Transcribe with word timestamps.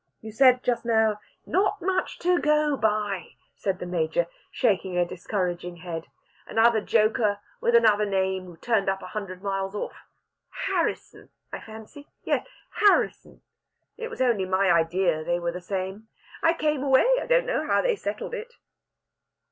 You 0.19 0.31
said 0.31 0.63
just 0.63 0.83
now...." 0.83 1.19
"Not 1.45 1.79
much 1.79 2.17
to 2.21 2.39
go 2.39 2.75
by," 2.75 3.35
said 3.55 3.77
the 3.77 3.85
Major, 3.85 4.25
shaking 4.49 4.97
a 4.97 5.05
discouraging 5.05 5.75
head. 5.75 6.07
"Another 6.47 6.81
joker 6.81 7.37
with 7.59 7.75
another 7.75 8.07
name, 8.07 8.45
who 8.45 8.57
turned 8.57 8.89
up 8.89 9.03
a 9.03 9.07
hundred 9.13 9.43
miles 9.43 9.75
off! 9.75 9.93
Harrisson, 10.65 11.29
I 11.53 11.59
fancy 11.59 12.07
yes, 12.23 12.47
Harrisson. 12.79 13.41
It 13.95 14.07
was 14.07 14.21
only 14.21 14.45
my 14.45 14.71
idea 14.71 15.23
they 15.23 15.39
were 15.39 15.51
the 15.51 15.61
same. 15.61 16.07
I 16.41 16.55
came 16.55 16.81
away, 16.81 17.05
and 17.19 17.29
don't 17.29 17.45
know 17.45 17.67
how 17.67 17.83
they 17.83 17.95
settled 17.95 18.33
it." 18.33 18.55